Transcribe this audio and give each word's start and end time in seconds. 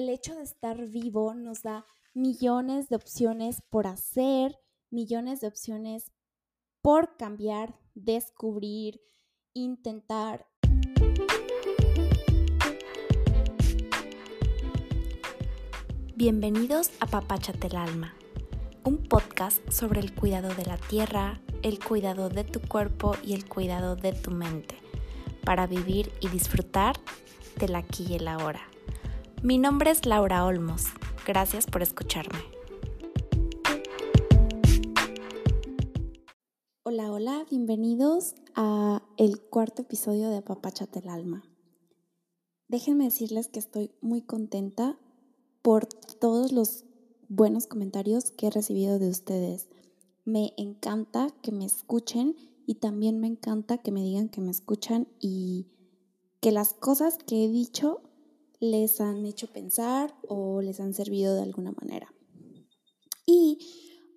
el 0.00 0.08
hecho 0.08 0.34
de 0.34 0.44
estar 0.44 0.88
vivo 0.88 1.34
nos 1.34 1.62
da 1.62 1.84
millones 2.14 2.88
de 2.88 2.96
opciones 2.96 3.60
por 3.68 3.86
hacer, 3.86 4.58
millones 4.90 5.42
de 5.42 5.48
opciones 5.48 6.10
por 6.80 7.18
cambiar, 7.18 7.78
descubrir, 7.94 9.02
intentar. 9.52 10.46
Bienvenidos 16.16 16.92
a 17.00 17.06
Papáchate 17.06 17.66
el 17.66 17.76
Alma, 17.76 18.14
un 18.84 19.02
podcast 19.02 19.60
sobre 19.70 20.00
el 20.00 20.14
cuidado 20.14 20.48
de 20.54 20.64
la 20.64 20.78
tierra, 20.78 21.42
el 21.60 21.78
cuidado 21.78 22.30
de 22.30 22.44
tu 22.44 22.62
cuerpo 22.62 23.16
y 23.22 23.34
el 23.34 23.46
cuidado 23.46 23.96
de 23.96 24.14
tu 24.14 24.30
mente, 24.30 24.76
para 25.44 25.66
vivir 25.66 26.10
y 26.20 26.28
disfrutar 26.28 26.96
del 27.58 27.74
aquí 27.74 28.06
y 28.08 28.14
el 28.14 28.28
ahora. 28.28 28.69
Mi 29.42 29.56
nombre 29.56 29.90
es 29.90 30.04
Laura 30.04 30.44
Olmos. 30.44 30.88
Gracias 31.26 31.64
por 31.64 31.80
escucharme. 31.80 32.38
Hola, 36.82 37.10
hola, 37.10 37.46
bienvenidos 37.48 38.34
a 38.54 39.02
el 39.16 39.40
cuarto 39.40 39.80
episodio 39.80 40.28
de 40.28 40.36
Apapachate 40.36 40.98
el 40.98 41.08
Alma. 41.08 41.42
Déjenme 42.68 43.04
decirles 43.04 43.48
que 43.48 43.60
estoy 43.60 43.92
muy 44.02 44.20
contenta 44.20 44.98
por 45.62 45.86
todos 45.86 46.52
los 46.52 46.84
buenos 47.30 47.66
comentarios 47.66 48.32
que 48.32 48.48
he 48.48 48.50
recibido 48.50 48.98
de 48.98 49.08
ustedes. 49.08 49.70
Me 50.26 50.52
encanta 50.58 51.28
que 51.40 51.50
me 51.50 51.64
escuchen 51.64 52.36
y 52.66 52.74
también 52.74 53.20
me 53.20 53.28
encanta 53.28 53.78
que 53.78 53.90
me 53.90 54.02
digan 54.02 54.28
que 54.28 54.42
me 54.42 54.50
escuchan 54.50 55.08
y 55.18 55.66
que 56.40 56.52
las 56.52 56.74
cosas 56.74 57.16
que 57.16 57.46
he 57.46 57.48
dicho 57.48 58.02
les 58.60 59.00
han 59.00 59.24
hecho 59.24 59.46
pensar 59.48 60.14
o 60.28 60.60
les 60.60 60.78
han 60.80 60.94
servido 60.94 61.34
de 61.34 61.42
alguna 61.42 61.72
manera. 61.72 62.14
Y 63.26 63.58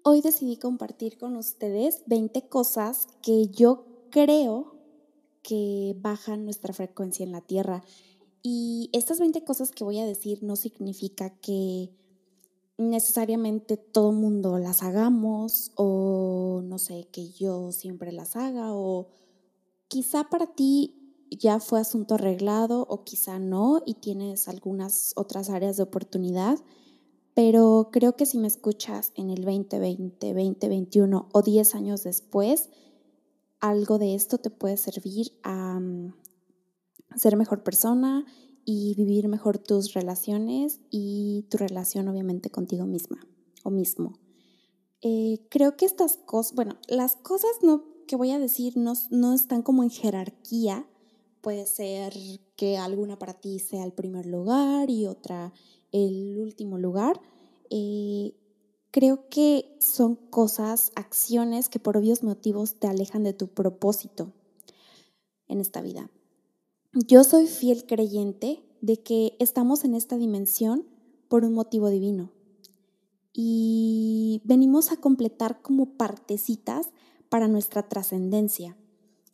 hoy 0.04 0.22
decidí 0.22 0.58
compartir 0.58 1.18
con 1.18 1.38
ustedes 1.38 2.04
20 2.08 2.50
cosas 2.50 3.08
que 3.22 3.48
yo 3.48 3.86
creo 4.12 4.76
que 5.42 5.96
bajan 6.00 6.46
nuestra 6.46 6.74
frecuencia 6.74 7.24
en 7.24 7.32
la 7.32 7.42
Tierra. 7.42 7.84
Y 8.42 8.90
estas 8.94 9.20
20 9.20 9.44
cosas 9.44 9.72
que 9.72 9.84
voy 9.84 10.00
a 10.00 10.06
decir 10.06 10.44
no 10.44 10.56
significa 10.56 11.30
que 11.30 11.92
necesariamente 12.78 13.78
todo 13.78 14.12
mundo 14.12 14.58
las 14.58 14.84
hagamos 14.84 15.72
o 15.76 16.62
no 16.64 16.80
sé, 16.80 17.08
que 17.12 17.30
yo 17.30 17.72
siempre 17.72 18.12
las 18.12 18.36
haga 18.36 18.74
o 18.74 19.08
quizá 19.88 20.26
para 20.26 20.48
ti 20.48 21.03
ya 21.38 21.60
fue 21.60 21.80
asunto 21.80 22.16
arreglado 22.16 22.86
o 22.90 23.04
quizá 23.04 23.40
no 23.40 23.82
y 23.86 23.96
tienes 23.96 24.48
algunas 24.48 25.14
otras 25.16 25.50
áreas 25.50 25.78
de 25.78 25.84
oportunidad, 25.84 26.60
pero 27.34 27.90
creo 27.92 28.16
que 28.16 28.26
si 28.26 28.38
me 28.38 28.48
escuchas 28.48 29.12
en 29.16 29.30
el 29.30 29.44
2020, 29.44 30.34
2021 30.34 31.30
o 31.32 31.42
10 31.42 31.76
años 31.76 32.04
después, 32.04 32.70
algo 33.60 33.98
de 33.98 34.14
esto 34.16 34.38
te 34.38 34.50
puede 34.50 34.78
servir 34.78 35.32
a 35.44 35.80
mm, 35.80 36.14
ser 37.16 37.38
mejor 37.38 37.64
persona 37.64 38.26
y 38.66 38.94
vivir 38.96 39.28
mejor 39.28 39.58
tus 39.58 39.94
relaciones 39.94 40.80
y 40.90 41.48
tu 41.50 41.58
relación 41.58 42.08
obviamente 42.08 42.50
contigo 42.50 42.86
misma 42.86 43.26
o 43.64 43.70
mismo. 43.70 44.20
Eh, 45.02 45.46
creo 45.50 45.76
que 45.76 45.86
estas 45.86 46.18
cosas, 46.18 46.56
bueno, 46.56 46.78
las 46.88 47.16
cosas 47.16 47.52
que 48.08 48.16
voy 48.16 48.32
a 48.32 48.40
decir 48.40 48.78
no, 48.78 48.94
no 49.10 49.34
están 49.34 49.62
como 49.62 49.84
en 49.84 49.90
jerarquía, 49.90 50.88
Puede 51.44 51.66
ser 51.66 52.14
que 52.56 52.78
alguna 52.78 53.20
para 53.20 53.34
ti 53.34 53.60
sea 53.60 53.84
el 53.84 53.92
primer 53.92 54.26
lugar 54.26 54.90
y 54.90 55.08
otra 55.08 55.52
el 55.92 56.40
último 56.40 56.78
lugar. 56.78 57.20
Eh, 57.70 58.34
creo 58.92 59.28
que 59.28 59.76
son 59.82 60.16
cosas, 60.16 60.94
acciones 60.96 61.68
que 61.68 61.80
por 61.80 61.98
obvios 61.98 62.24
motivos 62.24 62.80
te 62.80 62.88
alejan 62.88 63.24
de 63.24 63.34
tu 63.34 63.50
propósito 63.50 64.32
en 65.50 65.60
esta 65.60 65.82
vida. 65.82 66.10
Yo 66.94 67.26
soy 67.26 67.48
fiel 67.48 67.86
creyente 67.86 68.64
de 68.80 69.04
que 69.04 69.36
estamos 69.38 69.84
en 69.84 69.96
esta 69.96 70.16
dimensión 70.16 70.88
por 71.28 71.44
un 71.44 71.54
motivo 71.54 71.90
divino 71.90 72.32
y 73.34 74.42
venimos 74.46 74.94
a 74.94 74.96
completar 74.96 75.62
como 75.62 75.98
partecitas 75.98 76.88
para 77.28 77.50
nuestra 77.50 77.90
trascendencia. 77.90 78.78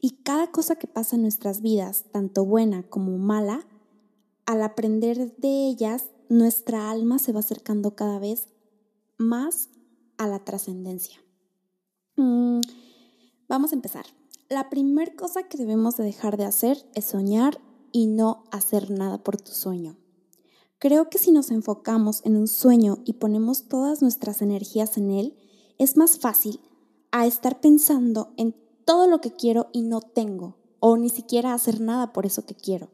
Y 0.01 0.21
cada 0.23 0.51
cosa 0.51 0.77
que 0.77 0.87
pasa 0.87 1.15
en 1.15 1.23
nuestras 1.23 1.61
vidas, 1.61 2.05
tanto 2.11 2.45
buena 2.45 2.83
como 2.83 3.17
mala, 3.17 3.67
al 4.45 4.61
aprender 4.61 5.35
de 5.37 5.67
ellas, 5.67 6.05
nuestra 6.29 6.89
alma 6.89 7.19
se 7.19 7.33
va 7.33 7.41
acercando 7.41 7.95
cada 7.95 8.17
vez 8.19 8.47
más 9.17 9.69
a 10.17 10.27
la 10.27 10.43
trascendencia. 10.45 11.19
Mm, 12.15 12.61
vamos 13.47 13.71
a 13.71 13.75
empezar. 13.75 14.05
La 14.47 14.69
primera 14.69 15.15
cosa 15.15 15.43
que 15.43 15.57
debemos 15.57 15.97
de 15.97 16.05
dejar 16.05 16.37
de 16.37 16.45
hacer 16.45 16.89
es 16.95 17.05
soñar 17.05 17.59
y 17.91 18.07
no 18.07 18.45
hacer 18.51 18.91
nada 18.91 19.21
por 19.21 19.39
tu 19.39 19.51
sueño. 19.51 19.97
Creo 20.79 21.09
que 21.09 21.17
si 21.17 21.31
nos 21.31 21.51
enfocamos 21.51 22.21
en 22.23 22.37
un 22.37 22.47
sueño 22.47 22.99
y 23.03 23.13
ponemos 23.13 23.67
todas 23.67 24.01
nuestras 24.01 24.41
energías 24.41 24.97
en 24.97 25.11
él, 25.11 25.37
es 25.77 25.97
más 25.97 26.19
fácil 26.19 26.61
a 27.11 27.27
estar 27.27 27.59
pensando 27.59 28.33
en 28.37 28.55
todo 28.89 29.05
lo 29.05 29.21
que 29.21 29.31
quiero 29.31 29.69
y 29.71 29.83
no 29.83 30.01
tengo, 30.01 30.57
o 30.79 30.97
ni 30.97 31.09
siquiera 31.09 31.53
hacer 31.53 31.79
nada 31.79 32.11
por 32.11 32.25
eso 32.25 32.47
que 32.47 32.55
quiero. 32.55 32.89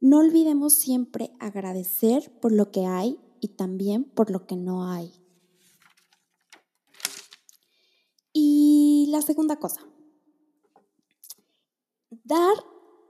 No 0.00 0.20
olvidemos 0.20 0.72
siempre 0.72 1.36
agradecer 1.40 2.32
por 2.40 2.52
lo 2.52 2.70
que 2.70 2.86
hay 2.86 3.20
y 3.38 3.48
también 3.48 4.04
por 4.04 4.30
lo 4.30 4.46
que 4.46 4.56
no 4.56 4.88
hay. 4.90 5.12
Y 8.32 9.08
la 9.10 9.20
segunda 9.20 9.56
cosa, 9.56 9.82
dar 12.24 12.54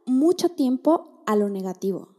mucho 0.05 0.49
tiempo 0.49 1.23
a 1.27 1.37
lo 1.37 1.49
negativo. 1.49 2.17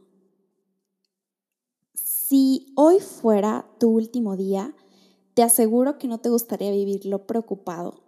Si 1.92 2.72
hoy 2.76 3.00
fuera 3.00 3.68
tu 3.78 3.90
último 3.90 4.38
día, 4.38 4.74
te 5.34 5.42
aseguro 5.42 5.98
que 5.98 6.08
no 6.08 6.16
te 6.16 6.30
gustaría 6.30 6.70
vivirlo 6.70 7.26
preocupado 7.26 8.05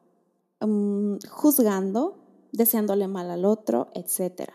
Mm, 0.61 1.19
juzgando, 1.31 2.19
deseándole 2.51 3.07
mal 3.07 3.31
al 3.31 3.45
otro, 3.45 3.89
etc. 3.95 4.51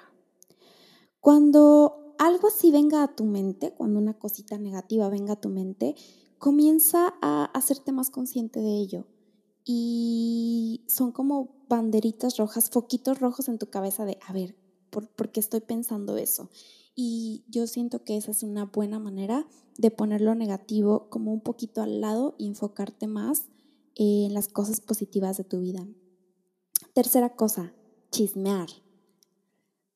Cuando 1.22 2.16
algo 2.20 2.50
así 2.50 2.72
venga 2.72 3.04
a 3.04 3.16
tu 3.16 3.24
mente, 3.24 3.74
cuando 3.74 4.00
una 4.00 4.20
cosita 4.20 4.58
negativa 4.58 5.08
venga 5.08 5.34
a 5.34 5.40
tu 5.40 5.48
mente, 5.48 5.96
comienza 6.40 7.14
a 7.22 7.46
hacerte 7.46 7.94
más 7.94 8.10
consciente 8.10 8.60
de 8.60 8.78
ello. 8.80 9.08
Y 9.64 10.84
son 10.90 11.14
como 11.14 11.56
banderitas 11.70 12.36
rojas, 12.36 12.70
foquitos 12.70 13.20
rojos 13.22 13.48
en 13.48 13.58
tu 13.58 13.68
cabeza 13.68 14.04
de, 14.04 14.18
a 14.28 14.34
ver, 14.34 14.58
¿por, 14.90 15.08
¿por 15.08 15.32
qué 15.32 15.40
estoy 15.40 15.62
pensando 15.62 16.18
eso? 16.18 16.50
Y 16.96 17.46
yo 17.48 17.66
siento 17.66 18.04
que 18.04 18.18
esa 18.18 18.32
es 18.32 18.44
una 18.44 18.66
buena 18.66 19.00
manera 19.00 19.48
de 19.78 19.90
poner 19.90 20.20
lo 20.20 20.36
negativo 20.36 21.08
como 21.10 21.32
un 21.32 21.40
poquito 21.40 21.82
al 21.82 22.02
lado 22.02 22.36
y 22.38 22.48
enfocarte 22.48 23.08
más 23.08 23.46
en 23.96 24.34
las 24.34 24.48
cosas 24.48 24.82
positivas 24.82 25.38
de 25.38 25.44
tu 25.44 25.60
vida. 25.60 25.86
Tercera 26.94 27.36
cosa, 27.36 27.74
chismear. 28.12 28.70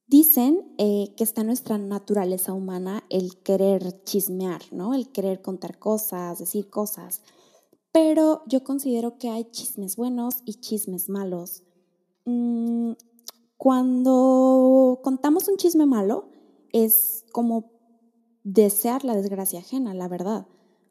Dicen 0.08 0.74
eh, 0.78 1.14
que 1.18 1.24
está 1.24 1.42
en 1.42 1.48
nuestra 1.48 1.78
naturaleza 1.78 2.54
humana 2.54 3.04
el 3.10 3.38
querer 3.44 4.04
chismear, 4.04 4.62
¿no? 4.72 4.94
El 4.94 5.12
querer 5.12 5.42
contar 5.42 5.80
cosas, 5.80 6.40
decir 6.40 6.70
cosas. 6.70 7.22
Pero 7.92 8.44
yo 8.48 8.64
considero 8.64 9.18
que 9.18 9.30
hay 9.30 9.46
chismes 9.52 9.98
buenos 9.98 10.42
y 10.46 10.56
chismes 10.56 11.10
malos. 11.10 11.64
Mm, 12.26 12.94
cuando 13.58 15.00
contamos 15.04 15.48
un 15.48 15.58
chisme 15.58 15.86
malo, 15.86 16.30
es 16.72 17.26
como 17.34 17.72
desear 18.44 19.04
la 19.04 19.16
desgracia 19.16 19.60
ajena, 19.60 19.94
la 19.94 20.08
verdad. 20.08 20.48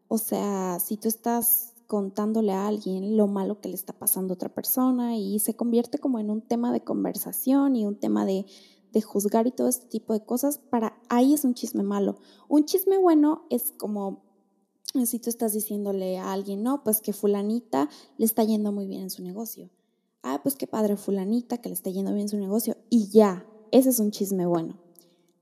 O 0.08 0.18
sea, 0.18 0.78
si 0.78 0.96
tú 0.96 1.08
estás 1.08 1.72
contándole 1.86 2.52
a 2.52 2.66
alguien 2.66 3.16
lo 3.16 3.26
malo 3.26 3.60
que 3.60 3.68
le 3.68 3.74
está 3.74 3.92
pasando 3.92 4.32
a 4.32 4.36
otra 4.36 4.48
persona 4.48 5.16
y 5.16 5.38
se 5.38 5.54
convierte 5.54 5.98
como 5.98 6.18
en 6.18 6.30
un 6.30 6.42
tema 6.42 6.72
de 6.72 6.82
conversación 6.82 7.76
y 7.76 7.86
un 7.86 7.96
tema 7.96 8.26
de, 8.26 8.46
de 8.92 9.02
juzgar 9.02 9.46
y 9.46 9.52
todo 9.52 9.68
este 9.68 9.86
tipo 9.86 10.12
de 10.12 10.24
cosas, 10.24 10.58
para 10.58 10.98
ahí 11.08 11.34
es 11.34 11.44
un 11.44 11.54
chisme 11.54 11.82
malo. 11.82 12.16
Un 12.48 12.64
chisme 12.64 12.98
bueno 12.98 13.44
es 13.50 13.72
como 13.72 14.22
si 15.04 15.18
tú 15.18 15.28
estás 15.28 15.52
diciéndole 15.52 16.18
a 16.18 16.32
alguien, 16.32 16.62
no, 16.62 16.82
pues 16.82 17.00
que 17.00 17.12
fulanita 17.12 17.90
le 18.16 18.24
está 18.24 18.44
yendo 18.44 18.72
muy 18.72 18.86
bien 18.86 19.02
en 19.02 19.10
su 19.10 19.22
negocio. 19.22 19.70
Ah, 20.22 20.40
pues 20.42 20.56
qué 20.56 20.66
padre 20.66 20.96
fulanita 20.96 21.58
que 21.58 21.68
le 21.68 21.74
está 21.74 21.90
yendo 21.90 22.12
bien 22.12 22.22
en 22.22 22.28
su 22.30 22.38
negocio. 22.38 22.76
Y 22.88 23.08
ya, 23.08 23.46
ese 23.70 23.90
es 23.90 24.00
un 24.00 24.10
chisme 24.10 24.46
bueno. 24.46 24.78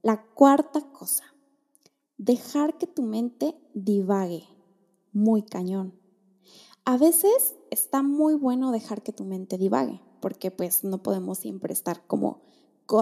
La 0.03 0.23
cuarta 0.23 0.81
cosa, 0.93 1.25
dejar 2.19 2.77
que 2.77 2.87
tu 2.87 3.03
mente 3.03 3.55
divague. 3.73 4.45
Muy 5.13 5.43
cañón. 5.43 5.95
A 6.85 6.99
veces 6.99 7.55
está 7.71 8.03
muy 8.03 8.35
bueno 8.35 8.71
dejar 8.71 9.03
que 9.03 9.13
tu 9.13 9.25
mente 9.25 9.57
divague, 9.57 10.03
porque 10.21 10.51
pues 10.51 10.85
no 10.85 11.03
podemos 11.03 11.39
siempre 11.39 11.73
estar 11.73 12.07
como 12.07 12.43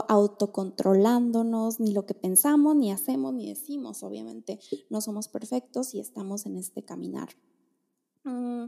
autocontrolándonos, 0.08 1.80
ni 1.80 1.92
lo 1.92 2.06
que 2.06 2.14
pensamos, 2.14 2.76
ni 2.76 2.92
hacemos, 2.92 3.34
ni 3.34 3.48
decimos. 3.48 4.02
Obviamente 4.02 4.60
no 4.88 5.00
somos 5.00 5.28
perfectos 5.28 5.94
y 5.94 6.00
estamos 6.00 6.46
en 6.46 6.56
este 6.56 6.84
caminar. 6.84 7.30
Mm, 8.24 8.66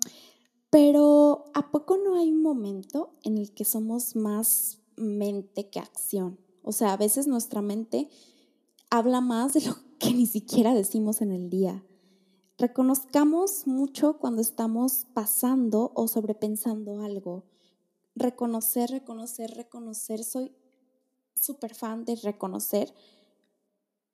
pero 0.70 1.44
¿a 1.54 1.70
poco 1.70 1.96
no 1.96 2.16
hay 2.16 2.32
un 2.32 2.42
momento 2.42 3.14
en 3.22 3.38
el 3.38 3.54
que 3.54 3.64
somos 3.64 4.16
más 4.16 4.80
mente 4.96 5.70
que 5.70 5.78
acción? 5.78 6.40
O 6.62 6.72
sea, 6.72 6.92
a 6.92 6.96
veces 6.96 7.28
nuestra 7.28 7.62
mente 7.62 8.10
habla 8.90 9.20
más 9.20 9.54
de 9.54 9.60
lo 9.60 9.76
que 10.00 10.12
ni 10.12 10.26
siquiera 10.26 10.74
decimos 10.74 11.20
en 11.20 11.30
el 11.30 11.50
día. 11.50 11.84
Reconozcamos 12.56 13.66
mucho 13.66 14.18
cuando 14.18 14.40
estamos 14.40 15.06
pasando 15.12 15.90
o 15.96 16.06
sobrepensando 16.06 17.00
algo. 17.00 17.42
Reconocer, 18.14 18.90
reconocer, 18.90 19.50
reconocer. 19.50 20.22
Soy 20.22 20.52
súper 21.34 21.74
fan 21.74 22.04
de 22.04 22.14
reconocer 22.14 22.94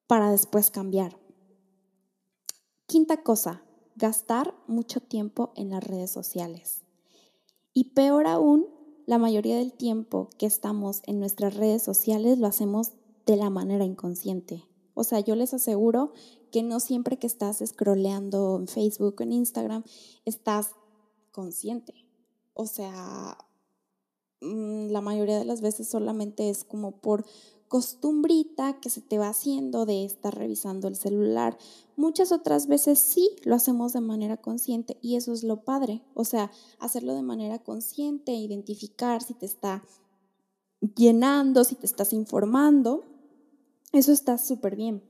para 0.07 0.31
después 0.31 0.71
cambiar. 0.71 1.19
Quinta 2.87 3.23
cosa, 3.23 3.63
gastar 3.95 4.55
mucho 4.67 5.01
tiempo 5.01 5.53
en 5.55 5.69
las 5.69 5.85
redes 5.85 6.11
sociales. 6.11 6.83
Y 7.75 7.93
peor 7.93 8.27
aún, 8.27 8.67
la 9.07 9.19
mayoría 9.19 9.59
del 9.59 9.75
tiempo 9.75 10.31
que 10.39 10.47
estamos 10.47 11.03
en 11.05 11.21
nuestras 11.21 11.55
redes 11.55 11.83
sociales 11.83 12.39
lo 12.39 12.47
hacemos 12.47 12.93
de 13.27 13.37
la 13.37 13.51
manera 13.51 13.85
inconsciente. 13.85 14.70
O 15.01 15.05
sea, 15.05 15.21
yo 15.21 15.35
les 15.35 15.55
aseguro 15.55 16.13
que 16.51 16.63
no 16.63 16.79
siempre 16.79 17.19
que 17.19 17.27
estás 17.27 17.63
scrolleando 17.65 18.57
en 18.57 18.69
Facebook 18.69 19.17
o 19.19 19.23
en 19.23 19.33
Instagram 19.33 19.83
estás 20.27 20.73
consciente. 21.33 22.07
O 22.53 22.67
sea, 22.67 23.39
mm, 24.43 24.91
la 24.91 25.01
mayoría 25.01 25.39
de 25.39 25.47
las 25.47 25.63
veces 25.63 25.89
solamente 25.89 26.51
es 26.51 26.65
como 26.65 27.01
por 27.01 27.25
costumbrita 27.69 28.79
que 28.79 28.91
se 28.91 29.01
te 29.01 29.17
va 29.17 29.29
haciendo 29.29 29.87
de 29.87 30.05
estar 30.05 30.37
revisando 30.37 30.87
el 30.87 30.97
celular. 30.97 31.57
Muchas 31.97 32.31
otras 32.31 32.67
veces 32.67 32.99
sí 32.99 33.31
lo 33.45 33.55
hacemos 33.55 33.95
de 33.95 34.03
manera 34.03 34.37
consciente 34.37 34.99
y 35.01 35.17
eso 35.17 35.33
es 35.33 35.45
lo 35.45 35.65
padre. 35.65 36.03
O 36.13 36.27
sea, 36.27 36.51
hacerlo 36.79 37.15
de 37.15 37.23
manera 37.23 37.59
consciente, 37.59 38.33
identificar 38.33 39.23
si 39.23 39.33
te 39.33 39.47
está 39.47 39.83
llenando, 40.95 41.65
si 41.65 41.75
te 41.77 41.87
estás 41.87 42.13
informando. 42.13 43.05
Eso 43.93 44.13
está 44.13 44.39
súper 44.39 44.77
bien. 44.77 45.03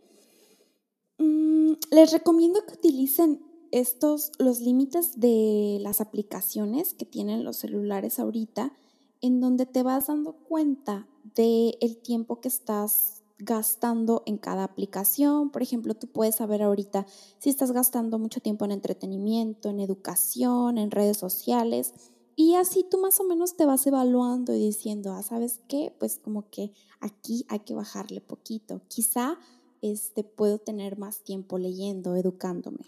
Mm, 1.18 1.72
les 1.90 2.12
recomiendo 2.12 2.64
que 2.66 2.74
utilicen 2.74 3.42
estos, 3.72 4.32
los 4.38 4.60
límites 4.60 5.20
de 5.20 5.78
las 5.80 6.00
aplicaciones 6.00 6.94
que 6.94 7.04
tienen 7.04 7.44
los 7.44 7.56
celulares 7.56 8.18
ahorita, 8.18 8.72
en 9.20 9.40
donde 9.40 9.66
te 9.66 9.82
vas 9.82 10.06
dando 10.06 10.32
cuenta 10.32 11.06
del 11.34 11.76
el 11.80 11.98
tiempo 11.98 12.40
que 12.40 12.48
estás 12.48 13.22
gastando 13.38 14.22
en 14.26 14.38
cada 14.38 14.64
aplicación. 14.64 15.50
Por 15.50 15.62
ejemplo, 15.62 15.94
tú 15.94 16.06
puedes 16.06 16.36
saber 16.36 16.62
ahorita 16.62 17.06
si 17.38 17.50
estás 17.50 17.72
gastando 17.72 18.18
mucho 18.18 18.40
tiempo 18.40 18.64
en 18.64 18.72
entretenimiento, 18.72 19.68
en 19.68 19.80
educación, 19.80 20.78
en 20.78 20.90
redes 20.90 21.16
sociales. 21.16 21.94
Y 22.36 22.54
así 22.54 22.84
tú 22.88 22.98
más 22.98 23.20
o 23.20 23.24
menos 23.24 23.56
te 23.56 23.66
vas 23.66 23.86
evaluando 23.86 24.54
y 24.54 24.58
diciendo, 24.58 25.12
ah, 25.12 25.22
¿sabes 25.22 25.60
qué? 25.68 25.94
Pues 25.98 26.18
como 26.18 26.48
que 26.50 26.72
aquí 27.00 27.44
hay 27.48 27.60
que 27.60 27.74
bajarle 27.74 28.20
poquito. 28.20 28.82
Quizá 28.88 29.38
este, 29.82 30.24
puedo 30.24 30.58
tener 30.58 30.98
más 30.98 31.22
tiempo 31.22 31.58
leyendo, 31.58 32.16
educándome. 32.16 32.86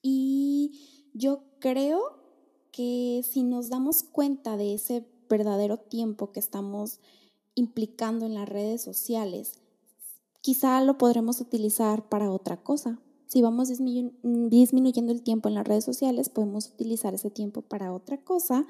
Y 0.00 1.10
yo 1.14 1.44
creo 1.60 2.18
que 2.72 3.24
si 3.28 3.42
nos 3.42 3.68
damos 3.68 4.02
cuenta 4.02 4.56
de 4.56 4.74
ese 4.74 5.06
verdadero 5.28 5.78
tiempo 5.78 6.32
que 6.32 6.40
estamos 6.40 7.00
implicando 7.54 8.26
en 8.26 8.34
las 8.34 8.48
redes 8.48 8.82
sociales, 8.82 9.60
quizá 10.40 10.80
lo 10.82 10.98
podremos 10.98 11.40
utilizar 11.40 12.08
para 12.08 12.30
otra 12.30 12.62
cosa. 12.62 13.00
Si 13.32 13.40
vamos 13.40 13.68
disminuyendo 13.70 15.10
el 15.10 15.22
tiempo 15.22 15.48
en 15.48 15.54
las 15.54 15.66
redes 15.66 15.86
sociales, 15.86 16.28
podemos 16.28 16.66
utilizar 16.66 17.14
ese 17.14 17.30
tiempo 17.30 17.62
para 17.62 17.94
otra 17.94 18.22
cosa. 18.22 18.66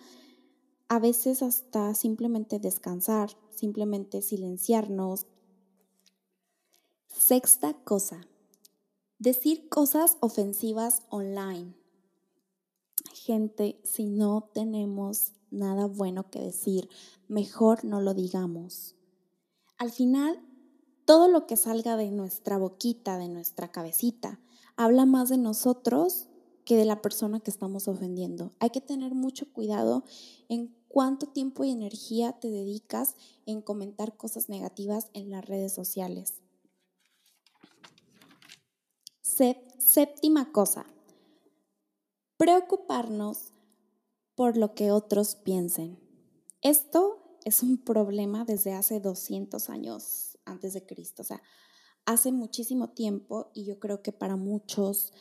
A 0.87 1.01
veces 1.01 1.43
hasta 1.43 1.93
simplemente 1.97 2.61
descansar, 2.61 3.31
simplemente 3.51 4.23
silenciarnos, 4.23 5.27
Sexta 7.09 7.75
cosa, 7.75 8.29
decir 9.19 9.69
cosas 9.69 10.17
ofensivas 10.21 11.03
online. 11.09 11.75
Gente, 13.15 13.81
si 13.83 14.07
no 14.07 14.49
tenemos 14.55 15.33
nada 15.51 15.87
bueno 15.87 16.31
que 16.31 16.39
decir, 16.39 16.89
mejor 17.27 17.85
no 17.85 18.01
lo 18.01 18.15
digamos. 18.15 18.95
Al 19.77 19.91
final, 19.91 20.41
todo 21.05 21.27
lo 21.27 21.49
que 21.49 21.57
salga 21.57 21.97
de 21.97 22.13
nuestra 22.13 22.59
boquita, 22.59 23.19
de 23.19 23.29
nuestra 23.29 23.73
cabecita, 23.73 24.39
habla 24.85 25.07
más 25.07 25.29
de 25.29 25.39
nosotros 25.39 26.29
que 26.65 26.77
de 26.77 26.85
la 26.85 27.03
persona 27.03 27.41
que 27.41 27.51
estamos 27.51 27.89
ofendiendo. 27.89 28.53
Hay 28.59 28.71
que 28.71 28.81
tener 28.81 29.15
mucho 29.15 29.53
cuidado 29.53 30.05
en 30.49 30.75
cuánto 30.89 31.27
tiempo 31.27 31.65
y 31.65 31.71
energía 31.71 32.39
te 32.41 32.51
dedicas 32.51 33.15
en 33.47 33.63
comentar 33.63 34.17
cosas 34.17 34.49
negativas 34.49 35.09
en 35.13 35.31
las 35.31 35.45
redes 35.45 35.73
sociales. 35.73 36.35
Séptima 39.79 40.53
cosa, 40.53 40.87
preocuparnos 42.37 43.53
por 44.35 44.57
lo 44.57 44.75
que 44.75 44.93
otros 44.93 45.35
piensen. 45.35 45.99
Esto 46.61 47.39
es 47.45 47.63
un 47.63 47.79
problema 47.79 48.45
desde 48.45 48.73
hace 48.73 49.01
200 49.01 49.69
años 49.69 50.39
antes 50.45 50.75
de 50.75 50.87
Cristo, 50.87 51.23
o 51.23 51.25
sea, 51.25 51.43
hace 52.05 52.33
muchísimo 52.33 52.91
tiempo 52.91 53.51
y 53.55 53.65
yo 53.65 53.79
creo 53.79 54.03
que 54.03 54.13
para 54.13 54.37
muchos 54.37 55.13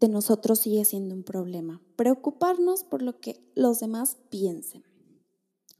de 0.00 0.08
nosotros 0.08 0.60
sigue 0.60 0.84
siendo 0.84 1.14
un 1.14 1.24
problema. 1.24 1.82
Preocuparnos 1.96 2.84
por 2.84 3.02
lo 3.02 3.20
que 3.20 3.42
los 3.54 3.80
demás 3.80 4.16
piensen. 4.30 4.84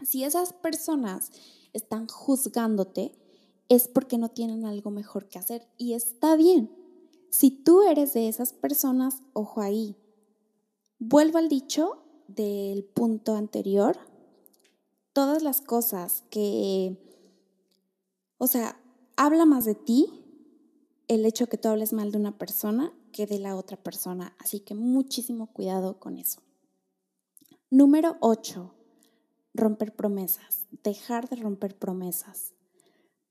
Si 0.04 0.24
esas 0.24 0.52
personas 0.52 1.30
están 1.72 2.08
juzgándote, 2.08 3.12
es 3.68 3.88
porque 3.88 4.18
no 4.18 4.30
tienen 4.30 4.64
algo 4.64 4.90
mejor 4.90 5.28
que 5.28 5.38
hacer 5.38 5.68
y 5.76 5.92
está 5.92 6.36
bien. 6.36 6.70
Si 7.30 7.50
tú 7.50 7.82
eres 7.82 8.14
de 8.14 8.28
esas 8.28 8.52
personas, 8.52 9.22
ojo 9.34 9.60
ahí. 9.60 9.96
Vuelvo 10.98 11.38
al 11.38 11.48
dicho 11.48 12.02
del 12.26 12.84
punto 12.84 13.34
anterior. 13.34 13.98
Todas 15.12 15.42
las 15.42 15.60
cosas 15.60 16.24
que, 16.30 16.96
o 18.38 18.46
sea, 18.46 18.80
habla 19.18 19.44
más 19.44 19.64
de 19.64 19.74
ti 19.74 20.24
el 21.08 21.26
hecho 21.26 21.48
que 21.48 21.58
tú 21.58 21.68
hables 21.68 21.92
mal 21.92 22.12
de 22.12 22.18
una 22.18 22.38
persona 22.38 22.92
que 23.12 23.26
de 23.26 23.40
la 23.40 23.56
otra 23.56 23.76
persona. 23.76 24.34
Así 24.38 24.60
que 24.60 24.74
muchísimo 24.74 25.52
cuidado 25.52 25.98
con 25.98 26.18
eso. 26.18 26.40
Número 27.68 28.16
8. 28.20 28.72
Romper 29.54 29.94
promesas. 29.96 30.66
Dejar 30.84 31.28
de 31.28 31.36
romper 31.36 31.76
promesas. 31.76 32.54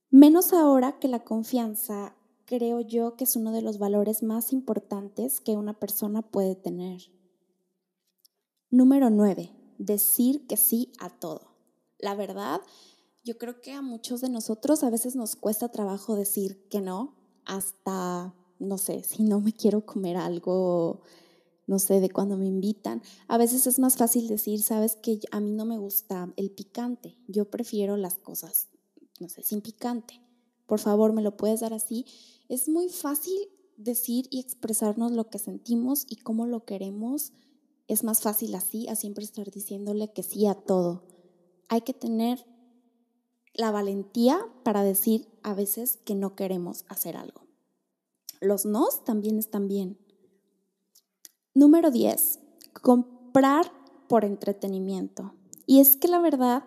Menos 0.09 0.51
ahora 0.51 0.99
que 0.99 1.07
la 1.07 1.23
confianza 1.23 2.15
creo 2.45 2.81
yo 2.81 3.15
que 3.15 3.23
es 3.23 3.37
uno 3.37 3.53
de 3.53 3.61
los 3.61 3.77
valores 3.79 4.23
más 4.23 4.51
importantes 4.51 5.39
que 5.39 5.55
una 5.55 5.79
persona 5.79 6.21
puede 6.21 6.55
tener. 6.55 7.01
Número 8.69 9.09
9. 9.09 9.51
Decir 9.77 10.47
que 10.47 10.57
sí 10.57 10.91
a 10.99 11.09
todo. 11.09 11.55
La 11.97 12.13
verdad, 12.13 12.61
yo 13.27 13.37
creo 13.37 13.59
que 13.59 13.73
a 13.73 13.81
muchos 13.81 14.21
de 14.21 14.29
nosotros 14.29 14.83
a 14.83 14.89
veces 14.89 15.17
nos 15.17 15.35
cuesta 15.35 15.67
trabajo 15.67 16.15
decir 16.15 16.65
que 16.69 16.79
no, 16.79 17.13
hasta, 17.43 18.33
no 18.57 18.77
sé, 18.77 19.03
si 19.03 19.23
no 19.23 19.41
me 19.41 19.51
quiero 19.51 19.85
comer 19.85 20.15
algo, 20.15 21.01
no 21.65 21.77
sé, 21.77 21.99
de 21.99 22.09
cuando 22.09 22.37
me 22.37 22.45
invitan. 22.45 23.01
A 23.27 23.37
veces 23.37 23.67
es 23.67 23.79
más 23.79 23.97
fácil 23.97 24.29
decir, 24.29 24.63
sabes 24.63 24.95
que 24.95 25.19
a 25.31 25.41
mí 25.41 25.51
no 25.51 25.65
me 25.65 25.77
gusta 25.77 26.31
el 26.37 26.51
picante, 26.51 27.17
yo 27.27 27.51
prefiero 27.51 27.97
las 27.97 28.15
cosas, 28.15 28.69
no 29.19 29.27
sé, 29.27 29.43
sin 29.43 29.59
picante. 29.59 30.21
Por 30.65 30.79
favor, 30.79 31.11
me 31.11 31.21
lo 31.21 31.35
puedes 31.35 31.59
dar 31.59 31.73
así. 31.73 32.05
Es 32.47 32.69
muy 32.69 32.87
fácil 32.87 33.37
decir 33.75 34.27
y 34.29 34.39
expresarnos 34.39 35.11
lo 35.11 35.29
que 35.29 35.39
sentimos 35.39 36.05
y 36.09 36.15
cómo 36.15 36.45
lo 36.45 36.63
queremos. 36.63 37.33
Es 37.89 38.05
más 38.05 38.21
fácil 38.21 38.55
así, 38.55 38.87
a 38.87 38.95
siempre 38.95 39.25
estar 39.25 39.51
diciéndole 39.51 40.13
que 40.13 40.23
sí 40.23 40.45
a 40.45 40.55
todo. 40.55 41.03
Hay 41.67 41.81
que 41.81 41.93
tener 41.93 42.45
la 43.57 43.71
valentía 43.71 44.39
para 44.63 44.83
decir 44.83 45.27
a 45.43 45.53
veces 45.53 45.97
que 46.05 46.15
no 46.15 46.35
queremos 46.35 46.85
hacer 46.87 47.17
algo. 47.17 47.41
Los 48.39 48.65
nos 48.65 49.03
también 49.03 49.39
están 49.39 49.67
bien. 49.67 49.97
Número 51.55 51.89
10. 51.89 52.39
Comprar 52.81 53.71
por 54.07 54.23
entretenimiento. 54.23 55.33
Y 55.65 55.79
es 55.79 55.97
que 55.97 56.07
la 56.07 56.19
verdad, 56.19 56.63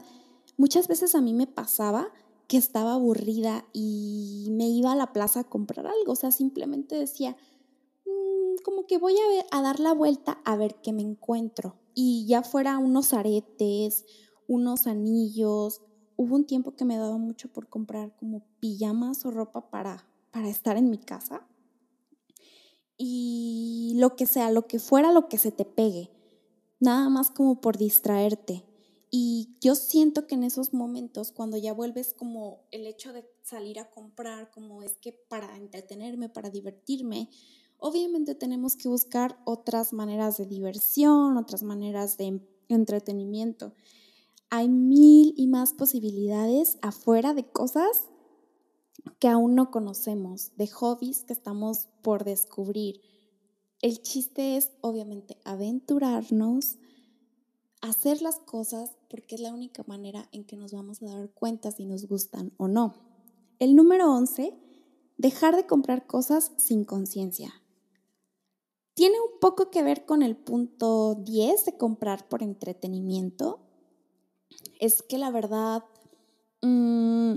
muchas 0.57 0.89
veces 0.89 1.15
a 1.15 1.21
mí 1.21 1.33
me 1.33 1.47
pasaba 1.47 2.13
que 2.49 2.57
estaba 2.57 2.95
aburrida 2.95 3.65
y 3.73 4.49
me 4.51 4.69
iba 4.69 4.91
a 4.91 4.97
la 4.97 5.13
plaza 5.13 5.41
a 5.41 5.49
comprar 5.49 5.87
algo. 5.87 6.13
O 6.13 6.17
sea, 6.17 6.33
simplemente 6.33 6.97
decía, 6.97 7.37
mm, 8.05 8.63
como 8.65 8.87
que 8.87 8.99
voy 8.99 9.15
a, 9.15 9.57
a 9.57 9.63
dar 9.63 9.79
la 9.79 9.95
vuelta 9.95 10.41
a 10.45 10.57
ver 10.57 10.81
qué 10.83 10.93
me 10.93 11.03
encuentro. 11.03 11.77
Y 11.95 12.27
ya 12.27 12.43
fuera 12.43 12.79
unos 12.79 13.13
aretes, 13.13 14.05
unos 14.49 14.89
anillos, 14.89 15.83
hubo 16.21 16.37
un 16.37 16.45
tiempo 16.45 16.77
que 16.77 16.85
me 16.85 16.99
daba 16.99 17.17
mucho 17.17 17.49
por 17.49 17.71
comprar 17.71 18.15
como 18.17 18.43
pijamas 18.61 19.25
o 19.25 19.31
ropa 19.31 19.71
para, 19.71 20.07
para 20.31 20.51
estar 20.51 20.77
en 20.77 20.91
mi 20.91 20.99
casa. 20.99 21.47
Y 22.99 23.95
lo 23.97 24.17
que 24.17 24.27
sea, 24.27 24.51
lo 24.51 24.67
que 24.67 24.79
fuera, 24.79 25.13
lo 25.13 25.29
que 25.29 25.39
se 25.39 25.51
te 25.51 25.65
pegue. 25.65 26.11
Nada 26.79 27.09
más 27.09 27.31
como 27.31 27.63
por 27.63 27.79
distraerte. 27.79 28.63
Y 29.11 29.57
yo 29.63 29.75
siento 29.75 30.27
que 30.27 30.35
en 30.35 30.45
esos 30.45 30.75
momentos, 30.75 31.33
cuando 31.33 31.57
ya 31.57 31.73
vuelves 31.73 32.13
como 32.13 32.67
el 32.71 32.87
hecho 32.87 33.15
de 33.15 33.27
salir 33.43 33.79
a 33.79 33.89
comprar, 33.89 34.51
como 34.51 34.83
es 34.83 34.99
que 34.99 35.15
para 35.15 35.57
entretenerme, 35.57 36.29
para 36.29 36.51
divertirme, 36.51 37.31
obviamente 37.79 38.35
tenemos 38.35 38.77
que 38.77 38.91
buscar 38.91 39.41
otras 39.47 39.95
maneras 39.95 40.37
de 40.37 40.45
diversión, 40.45 41.39
otras 41.39 41.63
maneras 41.63 42.19
de 42.19 42.43
entretenimiento. 42.69 43.73
Hay 44.51 44.69
mil 44.69 45.33
y 45.37 45.47
más 45.47 45.73
posibilidades 45.73 46.79
afuera 46.83 47.35
de 47.35 47.49
cosas 47.49 48.09
que 49.19 49.29
aún 49.29 49.55
no 49.55 49.71
conocemos, 49.71 50.51
de 50.57 50.67
hobbies 50.67 51.25
que 51.25 51.33
estamos 51.33 51.89
por 52.03 52.25
descubrir. 52.25 53.01
El 53.81 54.03
chiste 54.03 54.57
es, 54.57 54.73
obviamente, 54.81 55.39
aventurarnos, 55.45 56.79
hacer 57.81 58.23
las 58.23 58.41
cosas 58.41 58.91
porque 59.09 59.37
es 59.37 59.41
la 59.41 59.55
única 59.55 59.85
manera 59.87 60.29
en 60.33 60.45
que 60.45 60.57
nos 60.57 60.73
vamos 60.73 61.01
a 61.03 61.07
dar 61.07 61.31
cuenta 61.31 61.71
si 61.71 61.87
nos 61.87 62.07
gustan 62.07 62.53
o 62.59 62.69
no. 62.69 62.95
El 63.59 63.77
número 63.77 64.13
11, 64.13 64.55
dejar 65.17 65.57
de 65.57 65.67
comprar 65.67 66.07
cosas 66.07 66.53
sin 66.57 66.85
conciencia. 66.85 67.53
Tiene 68.95 69.17
un 69.21 69.39
poco 69.41 69.71
que 69.71 69.83
ver 69.83 70.05
con 70.05 70.23
el 70.23 70.37
punto 70.37 71.15
10 71.15 71.65
de 71.65 71.77
comprar 71.77 72.29
por 72.29 72.43
entretenimiento. 72.43 73.61
Es 74.79 75.03
que 75.03 75.19
la 75.19 75.31
verdad, 75.31 75.85
mm, 76.63 77.37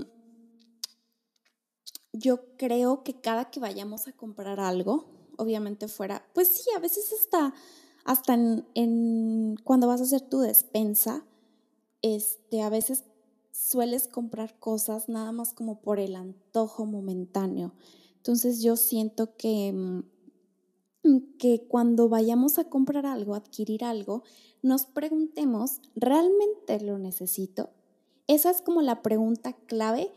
yo 2.12 2.56
creo 2.56 3.02
que 3.02 3.20
cada 3.20 3.50
que 3.50 3.60
vayamos 3.60 4.08
a 4.08 4.12
comprar 4.12 4.60
algo, 4.60 5.06
obviamente 5.36 5.88
fuera, 5.88 6.24
pues 6.32 6.48
sí, 6.48 6.70
a 6.76 6.78
veces 6.78 7.12
hasta, 7.12 7.54
hasta 8.04 8.34
en, 8.74 9.56
cuando 9.64 9.86
vas 9.86 10.00
a 10.00 10.04
hacer 10.04 10.22
tu 10.22 10.40
despensa, 10.40 11.24
este, 12.02 12.62
a 12.62 12.68
veces 12.68 13.04
sueles 13.50 14.08
comprar 14.08 14.58
cosas 14.58 15.08
nada 15.08 15.32
más 15.32 15.52
como 15.52 15.80
por 15.80 15.98
el 15.98 16.16
antojo 16.16 16.86
momentáneo. 16.86 17.74
Entonces 18.16 18.62
yo 18.62 18.76
siento 18.76 19.36
que 19.36 19.72
mm, 19.72 20.00
que 21.38 21.66
cuando 21.68 22.08
vayamos 22.08 22.58
a 22.58 22.64
comprar 22.64 23.06
algo, 23.06 23.34
adquirir 23.34 23.84
algo, 23.84 24.22
nos 24.64 24.86
preguntemos, 24.86 25.82
¿realmente 25.94 26.80
lo 26.80 26.98
necesito? 26.98 27.68
Esa 28.26 28.50
es 28.50 28.62
como 28.62 28.80
la 28.80 29.02
pregunta 29.02 29.52
clave 29.52 30.10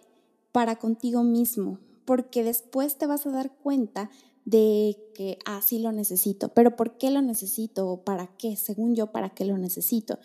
para 0.53 0.77
contigo 0.77 1.21
mismo, 1.23 1.79
porque 2.05 2.45
después 2.45 2.97
te 2.97 3.05
vas 3.05 3.27
a 3.27 3.31
dar 3.31 3.53
cuenta 3.57 4.09
de 4.45 4.97
que, 5.13 5.37
ah, 5.45 5.61
sí 5.61 5.79
lo 5.79 5.91
necesito, 5.91 6.47
pero 6.53 6.77
¿por 6.77 6.97
qué 6.97 7.11
lo 7.11 7.21
necesito? 7.21 7.89
¿O 7.89 8.05
para 8.05 8.27
qué? 8.37 8.55
Según 8.55 8.95
yo, 8.95 9.11
¿para 9.11 9.31
qué 9.31 9.43
lo 9.43 9.57
necesito? 9.57 10.17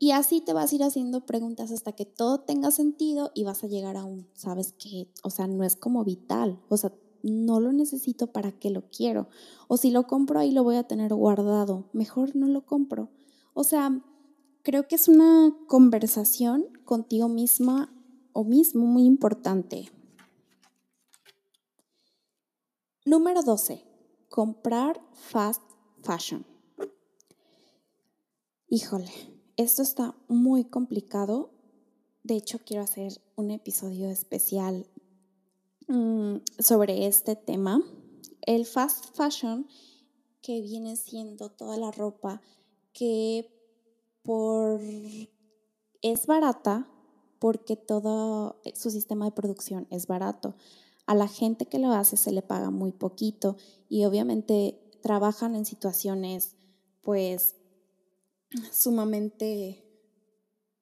Y 0.00 0.10
así 0.10 0.40
te 0.40 0.52
vas 0.52 0.72
a 0.72 0.74
ir 0.74 0.82
haciendo 0.82 1.24
preguntas 1.24 1.70
hasta 1.70 1.92
que 1.92 2.04
todo 2.04 2.40
tenga 2.40 2.72
sentido 2.72 3.30
y 3.32 3.44
vas 3.44 3.62
a 3.62 3.68
llegar 3.68 3.96
a 3.96 4.04
un, 4.04 4.26
¿sabes 4.34 4.74
qué? 4.76 5.06
O 5.22 5.30
sea, 5.30 5.46
no 5.46 5.62
es 5.62 5.76
como 5.76 6.02
vital, 6.02 6.58
o 6.68 6.76
sea, 6.76 6.92
no 7.22 7.60
lo 7.60 7.72
necesito, 7.72 8.26
¿para 8.32 8.50
qué 8.50 8.70
lo 8.70 8.82
quiero? 8.90 9.28
O 9.68 9.76
si 9.76 9.92
lo 9.92 10.08
compro 10.08 10.40
ahí 10.40 10.50
lo 10.50 10.64
voy 10.64 10.74
a 10.74 10.88
tener 10.88 11.14
guardado, 11.14 11.84
mejor 11.92 12.34
no 12.34 12.48
lo 12.48 12.66
compro. 12.66 13.10
O 13.60 13.64
sea, 13.64 13.90
creo 14.62 14.86
que 14.86 14.94
es 14.94 15.08
una 15.08 15.52
conversación 15.66 16.64
contigo 16.84 17.28
misma 17.28 17.92
o 18.32 18.44
mismo 18.44 18.86
muy 18.86 19.04
importante. 19.04 19.90
Número 23.04 23.42
12. 23.42 23.82
Comprar 24.28 25.02
fast 25.12 25.62
fashion. 26.04 26.46
Híjole, 28.68 29.10
esto 29.56 29.82
está 29.82 30.14
muy 30.28 30.64
complicado. 30.64 31.50
De 32.22 32.36
hecho, 32.36 32.60
quiero 32.64 32.84
hacer 32.84 33.20
un 33.34 33.50
episodio 33.50 34.08
especial 34.08 34.86
Mm, 35.88 36.42
sobre 36.58 37.06
este 37.06 37.34
tema. 37.34 37.80
El 38.42 38.66
fast 38.66 39.16
fashion, 39.16 39.66
que 40.42 40.60
viene 40.60 40.96
siendo 40.96 41.48
toda 41.48 41.78
la 41.78 41.90
ropa 41.90 42.42
que 42.98 43.50
por 44.22 44.80
es 46.02 46.26
barata 46.26 46.88
porque 47.38 47.76
todo 47.76 48.60
su 48.74 48.90
sistema 48.90 49.26
de 49.26 49.32
producción 49.32 49.86
es 49.90 50.06
barato. 50.06 50.56
A 51.06 51.14
la 51.14 51.28
gente 51.28 51.66
que 51.66 51.78
lo 51.78 51.92
hace 51.92 52.16
se 52.16 52.32
le 52.32 52.42
paga 52.42 52.70
muy 52.70 52.92
poquito 52.92 53.56
y 53.88 54.04
obviamente 54.04 54.80
trabajan 55.02 55.54
en 55.54 55.64
situaciones 55.64 56.56
pues 57.02 57.54
sumamente 58.72 59.84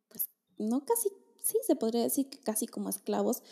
pues 0.09 0.31
no 0.59 0.85
casi 0.85 1.11
sí 1.43 1.59
se 1.67 1.77
podría 1.77 2.03
decir 2.03 2.29
que 2.31 2.39
casi 2.39 2.67
como 2.67 2.89
esclavos 2.89 3.43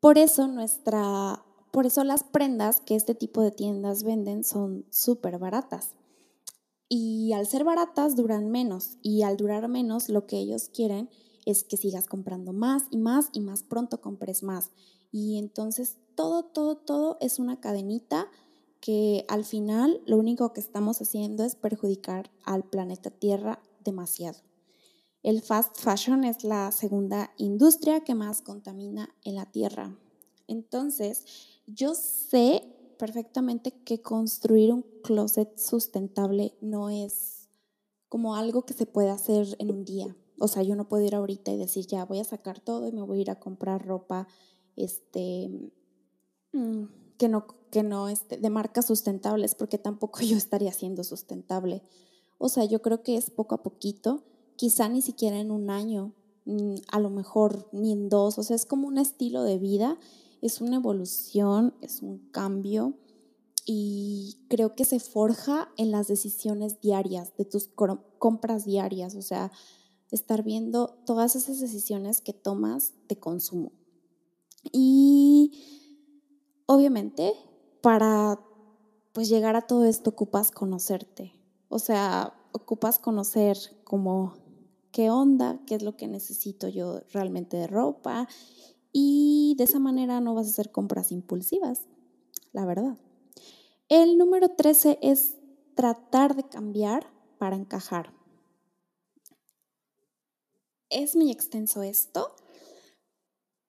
por 0.00 0.18
eso 0.18 0.46
nuestra, 0.46 1.44
por 1.72 1.86
eso 1.86 2.04
las 2.04 2.22
prendas 2.22 2.80
que 2.80 2.94
este 2.94 3.14
tipo 3.14 3.42
de 3.42 3.50
tiendas 3.50 4.04
venden 4.04 4.44
son 4.44 4.86
súper 4.90 5.38
baratas. 5.38 5.94
Y 6.88 7.32
al 7.32 7.46
ser 7.46 7.64
baratas 7.64 8.14
duran 8.14 8.50
menos 8.50 8.98
y 9.02 9.22
al 9.22 9.36
durar 9.36 9.68
menos 9.68 10.08
lo 10.08 10.26
que 10.26 10.38
ellos 10.38 10.68
quieren 10.72 11.10
es 11.44 11.64
que 11.64 11.76
sigas 11.76 12.06
comprando 12.06 12.52
más 12.52 12.84
y 12.90 12.98
más 12.98 13.30
y 13.32 13.40
más 13.40 13.62
pronto 13.62 14.00
compres 14.00 14.42
más. 14.42 14.70
Y 15.10 15.38
entonces 15.38 15.98
todo, 16.14 16.44
todo, 16.44 16.76
todo 16.76 17.18
es 17.20 17.38
una 17.38 17.60
cadenita 17.60 18.28
que 18.80 19.24
al 19.28 19.44
final 19.44 20.00
lo 20.06 20.16
único 20.16 20.52
que 20.52 20.60
estamos 20.60 21.00
haciendo 21.00 21.44
es 21.44 21.56
perjudicar 21.56 22.30
al 22.44 22.64
planeta 22.64 23.10
Tierra 23.10 23.60
demasiado. 23.84 24.38
El 25.22 25.42
fast 25.42 25.80
fashion 25.80 26.22
es 26.22 26.44
la 26.44 26.70
segunda 26.70 27.32
industria 27.36 28.04
que 28.04 28.14
más 28.14 28.42
contamina 28.42 29.12
en 29.24 29.34
la 29.34 29.46
Tierra. 29.46 29.96
Entonces, 30.46 31.24
yo 31.66 31.94
sé 31.96 32.75
perfectamente 32.96 33.72
que 33.84 34.02
construir 34.02 34.72
un 34.72 34.84
closet 35.02 35.58
sustentable 35.58 36.56
no 36.60 36.90
es 36.90 37.48
como 38.08 38.36
algo 38.36 38.64
que 38.64 38.74
se 38.74 38.86
puede 38.86 39.10
hacer 39.10 39.56
en 39.58 39.70
un 39.70 39.84
día. 39.84 40.16
O 40.38 40.48
sea, 40.48 40.62
yo 40.62 40.76
no 40.76 40.88
puedo 40.88 41.04
ir 41.04 41.14
ahorita 41.14 41.50
y 41.50 41.56
decir, 41.56 41.86
ya 41.86 42.04
voy 42.04 42.20
a 42.20 42.24
sacar 42.24 42.60
todo 42.60 42.86
y 42.86 42.92
me 42.92 43.02
voy 43.02 43.18
a 43.18 43.22
ir 43.22 43.30
a 43.30 43.40
comprar 43.40 43.86
ropa 43.86 44.28
este, 44.76 45.50
mm, 46.52 46.84
que 47.18 47.28
no, 47.28 47.46
que 47.70 47.82
no 47.82 48.08
este, 48.08 48.36
de 48.36 48.50
marcas 48.50 48.86
sustentables, 48.86 49.54
porque 49.54 49.78
tampoco 49.78 50.20
yo 50.22 50.36
estaría 50.36 50.72
siendo 50.72 51.04
sustentable. 51.04 51.82
O 52.38 52.48
sea, 52.48 52.64
yo 52.64 52.82
creo 52.82 53.02
que 53.02 53.16
es 53.16 53.30
poco 53.30 53.54
a 53.54 53.62
poquito 53.62 54.24
quizá 54.56 54.88
ni 54.88 55.02
siquiera 55.02 55.38
en 55.38 55.50
un 55.50 55.70
año, 55.70 56.14
mm, 56.44 56.76
a 56.90 57.00
lo 57.00 57.10
mejor 57.10 57.68
ni 57.72 57.92
en 57.92 58.08
dos, 58.08 58.38
o 58.38 58.42
sea, 58.42 58.56
es 58.56 58.66
como 58.66 58.88
un 58.88 58.98
estilo 58.98 59.42
de 59.42 59.58
vida, 59.58 59.98
es 60.46 60.60
una 60.60 60.76
evolución, 60.76 61.74
es 61.80 62.02
un 62.02 62.18
cambio 62.30 62.94
y 63.64 64.38
creo 64.48 64.74
que 64.74 64.84
se 64.84 65.00
forja 65.00 65.68
en 65.76 65.90
las 65.90 66.06
decisiones 66.06 66.80
diarias, 66.80 67.36
de 67.36 67.44
tus 67.44 67.68
compras 68.18 68.64
diarias, 68.64 69.16
o 69.16 69.22
sea, 69.22 69.50
estar 70.10 70.44
viendo 70.44 71.00
todas 71.04 71.34
esas 71.34 71.60
decisiones 71.60 72.20
que 72.20 72.32
tomas 72.32 72.94
de 73.08 73.18
consumo. 73.18 73.72
Y 74.72 75.52
obviamente 76.66 77.34
para 77.82 78.40
pues 79.12 79.28
llegar 79.28 79.56
a 79.56 79.66
todo 79.66 79.84
esto 79.84 80.10
ocupas 80.10 80.50
conocerte, 80.50 81.32
o 81.68 81.78
sea, 81.78 82.34
ocupas 82.52 82.98
conocer 82.98 83.56
qué 84.92 85.10
onda, 85.10 85.60
qué 85.66 85.74
es 85.74 85.82
lo 85.82 85.96
que 85.96 86.06
necesito 86.06 86.68
yo 86.68 87.00
realmente 87.12 87.56
de 87.56 87.66
ropa 87.66 88.28
y 88.98 89.54
de 89.58 89.64
esa 89.64 89.78
manera 89.78 90.22
no 90.22 90.34
vas 90.34 90.46
a 90.46 90.50
hacer 90.52 90.72
compras 90.72 91.12
impulsivas, 91.12 91.82
la 92.54 92.64
verdad. 92.64 92.96
El 93.90 94.16
número 94.16 94.48
13 94.48 94.98
es 95.02 95.36
tratar 95.74 96.34
de 96.34 96.48
cambiar 96.48 97.06
para 97.36 97.56
encajar. 97.56 98.14
Es 100.88 101.14
muy 101.14 101.30
extenso 101.30 101.82
esto 101.82 102.36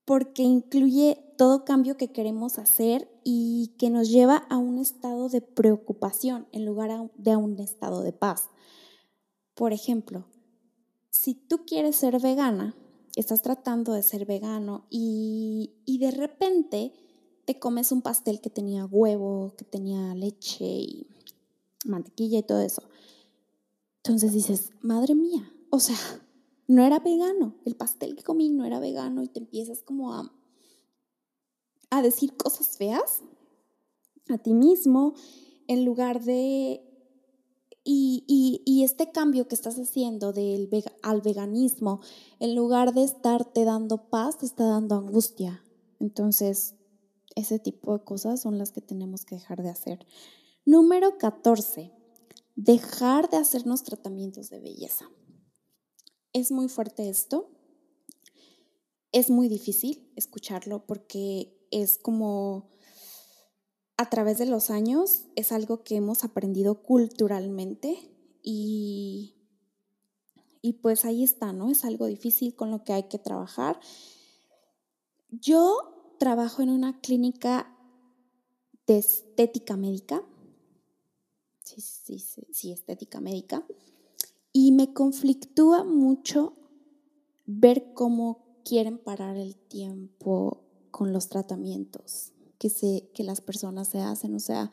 porque 0.05 0.43
incluye 0.43 1.21
todo 1.37 1.65
cambio 1.65 1.97
que 1.97 2.13
queremos 2.13 2.57
hacer 2.57 3.11
y 3.25 3.75
que 3.77 3.89
nos 3.89 4.09
lleva 4.09 4.37
a 4.49 4.55
un 4.55 4.77
estado 4.77 5.27
de 5.27 5.41
preocupación 5.41 6.47
en 6.53 6.63
lugar 6.63 7.11
de 7.17 7.31
a 7.33 7.37
un 7.37 7.59
estado 7.59 8.01
de 8.01 8.13
paz. 8.13 8.49
Por 9.55 9.73
ejemplo, 9.73 10.23
si 11.09 11.33
tú 11.33 11.65
quieres 11.65 11.97
ser 11.97 12.17
vegana, 12.21 12.77
estás 13.19 13.41
tratando 13.41 13.93
de 13.93 14.03
ser 14.03 14.25
vegano 14.25 14.85
y, 14.89 15.73
de 15.99 16.11
repente 16.11 16.93
te 17.45 17.59
comes 17.59 17.91
un 17.91 18.01
pastel 18.01 18.39
que 18.41 18.49
tenía 18.49 18.85
huevo, 18.85 19.53
que 19.57 19.65
tenía 19.65 20.13
leche 20.13 20.65
y 20.65 21.07
mantequilla 21.85 22.39
y 22.39 22.43
todo 22.43 22.61
eso. 22.61 22.83
Entonces 24.03 24.33
dices, 24.33 24.71
madre 24.81 25.15
mía, 25.15 25.51
o 25.69 25.79
sea, 25.79 25.97
no 26.67 26.85
era 26.85 26.99
vegano, 26.99 27.55
el 27.65 27.75
pastel 27.75 28.15
que 28.15 28.23
comí 28.23 28.49
no 28.49 28.65
era 28.65 28.79
vegano 28.79 29.23
y 29.23 29.27
te 29.27 29.39
empiezas 29.39 29.81
como 29.81 30.13
a, 30.13 30.31
a 31.89 32.01
decir 32.01 32.35
cosas 32.35 32.77
feas 32.77 33.23
a 34.29 34.37
ti 34.37 34.53
mismo 34.53 35.13
en 35.67 35.85
lugar 35.85 36.23
de... 36.23 36.83
Y, 37.89 38.83
este 38.83 39.11
cambio 39.11 39.47
que 39.47 39.55
estás 39.55 39.77
haciendo 39.77 40.33
del 40.33 40.69
al 41.01 41.21
veganismo, 41.21 42.01
en 42.39 42.53
lugar 42.55 42.93
de 42.93 43.03
estarte 43.03 43.63
dando 43.63 44.09
paz, 44.09 44.37
te 44.37 44.45
está 44.45 44.65
dando 44.65 44.95
angustia. 44.95 45.63
Entonces, 45.99 46.75
ese 47.35 47.59
tipo 47.59 47.97
de 47.97 48.03
cosas 48.03 48.41
son 48.41 48.57
las 48.57 48.71
que 48.71 48.81
tenemos 48.81 49.23
que 49.23 49.35
dejar 49.35 49.63
de 49.63 49.69
hacer. 49.69 50.05
Número 50.65 51.17
14. 51.17 51.93
Dejar 52.55 53.29
de 53.29 53.37
hacernos 53.37 53.83
tratamientos 53.83 54.49
de 54.49 54.59
belleza. 54.59 55.09
Es 56.33 56.51
muy 56.51 56.67
fuerte 56.67 57.09
esto. 57.09 57.49
Es 59.13 59.29
muy 59.29 59.47
difícil 59.47 60.11
escucharlo 60.17 60.85
porque 60.85 61.57
es 61.71 61.97
como 61.97 62.69
a 63.97 64.09
través 64.09 64.37
de 64.37 64.45
los 64.45 64.69
años 64.69 65.25
es 65.35 65.51
algo 65.51 65.83
que 65.83 65.95
hemos 65.95 66.23
aprendido 66.23 66.83
culturalmente 66.83 68.11
y, 68.43 69.33
pues 70.81 71.03
ahí 71.03 71.23
está, 71.23 71.51
¿no? 71.51 71.69
Es 71.69 71.83
algo 71.83 72.05
difícil 72.05 72.55
con 72.55 72.71
lo 72.71 72.83
que 72.83 72.93
hay 72.93 73.03
que 73.03 73.17
trabajar. 73.17 73.79
Yo 75.29 76.15
trabajo 76.19 76.61
en 76.61 76.69
una 76.69 77.01
clínica 77.01 77.75
de 78.85 78.99
estética 78.99 79.75
médica, 79.75 80.23
sí, 81.63 81.81
sí, 81.81 82.19
sí, 82.19 82.47
sí, 82.51 82.71
estética 82.71 83.19
médica, 83.19 83.65
y 84.53 84.71
me 84.71 84.93
conflictúa 84.93 85.83
mucho 85.83 86.53
ver 87.45 87.93
cómo 87.93 88.61
quieren 88.63 88.97
parar 88.97 89.35
el 89.37 89.55
tiempo 89.55 90.63
con 90.91 91.11
los 91.11 91.27
tratamientos 91.29 92.33
que, 92.57 92.69
se, 92.69 93.09
que 93.13 93.23
las 93.23 93.41
personas 93.41 93.87
se 93.87 93.99
hacen, 93.99 94.35
o 94.35 94.39
sea, 94.39 94.71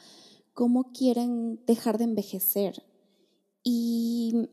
cómo 0.53 0.93
quieren 0.93 1.61
dejar 1.67 1.99
de 1.99 2.05
envejecer. 2.05 2.85
Y 3.63 4.49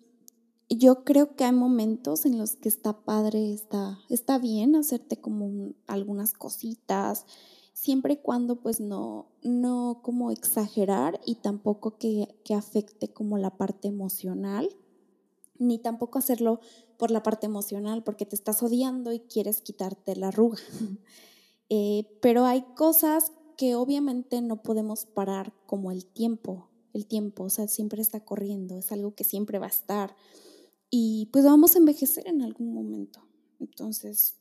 yo 0.69 1.03
creo 1.03 1.35
que 1.35 1.43
hay 1.43 1.51
momentos 1.51 2.25
en 2.25 2.37
los 2.37 2.55
que 2.55 2.69
está 2.69 3.03
padre, 3.03 3.53
está, 3.53 3.99
está 4.09 4.39
bien 4.39 4.75
hacerte 4.75 5.17
como 5.19 5.73
algunas 5.87 6.33
cositas, 6.33 7.25
siempre 7.73 8.13
y 8.13 8.17
cuando 8.17 8.61
pues 8.61 8.79
no, 8.79 9.31
no 9.43 10.01
como 10.03 10.31
exagerar 10.31 11.19
y 11.25 11.35
tampoco 11.35 11.97
que, 11.97 12.39
que 12.45 12.53
afecte 12.53 13.11
como 13.11 13.37
la 13.37 13.57
parte 13.57 13.87
emocional, 13.87 14.69
ni 15.57 15.77
tampoco 15.77 16.19
hacerlo 16.19 16.59
por 16.97 17.11
la 17.11 17.23
parte 17.23 17.47
emocional 17.47 18.03
porque 18.03 18.25
te 18.25 18.35
estás 18.35 18.63
odiando 18.63 19.11
y 19.11 19.19
quieres 19.19 19.61
quitarte 19.61 20.15
la 20.15 20.29
arruga. 20.29 20.57
Eh, 21.73 22.03
pero 22.21 22.43
hay 22.43 22.63
cosas 22.75 23.31
que 23.57 23.75
obviamente 23.75 24.41
no 24.41 24.61
podemos 24.61 25.05
parar 25.05 25.53
como 25.65 25.89
el 25.93 26.05
tiempo, 26.05 26.69
el 26.91 27.07
tiempo, 27.07 27.45
o 27.45 27.49
sea, 27.49 27.69
siempre 27.69 28.01
está 28.01 28.25
corriendo, 28.25 28.77
es 28.77 28.91
algo 28.91 29.15
que 29.15 29.23
siempre 29.23 29.57
va 29.57 29.67
a 29.67 29.69
estar. 29.69 30.13
Y 30.89 31.29
pues 31.31 31.45
vamos 31.45 31.73
a 31.73 31.77
envejecer 31.77 32.27
en 32.27 32.41
algún 32.41 32.73
momento. 32.73 33.25
Entonces, 33.61 34.35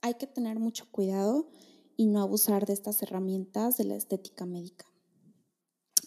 hay 0.00 0.14
que 0.14 0.26
tener 0.26 0.58
mucho 0.58 0.90
cuidado 0.90 1.50
y 1.98 2.06
no 2.06 2.22
abusar 2.22 2.64
de 2.64 2.72
estas 2.72 3.02
herramientas 3.02 3.76
de 3.76 3.84
la 3.84 3.96
estética 3.96 4.46
médica. 4.46 4.86